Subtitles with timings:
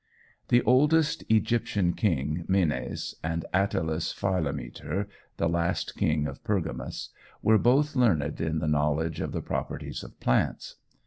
[0.47, 5.05] The oldest Egyptian king, Menes, and Attalus Phylometer,
[5.37, 7.09] the last king of Pergamus,
[7.43, 10.77] were both learned in the knowledge of the properties of plants.